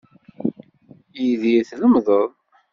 [1.27, 2.29] Idir tlemdeḍ.